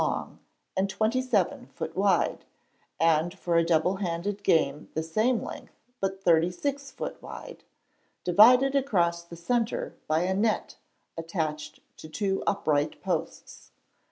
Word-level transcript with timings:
long 0.01 0.39
and 0.75 0.89
27 0.89 1.69
ft. 1.77 1.93
wide, 1.95 2.43
and 2.99 3.37
for 3.37 3.55
a 3.55 3.63
double 3.63 3.97
handed 3.97 4.41
game 4.41 4.89
the 4.95 5.03
same 5.03 5.43
length, 5.43 5.75
but 5.99 6.23
36 6.23 6.91
ft. 6.91 7.21
wide, 7.21 7.63
divided 8.23 8.73
across 8.73 9.21
the 9.23 9.35
centre 9.37 9.93
by 10.07 10.21
a 10.21 10.33
net 10.33 10.75
attached 11.19 11.81
to 11.97 12.09
two 12.09 12.41
upright 12.47 12.99
posts. 13.03 13.73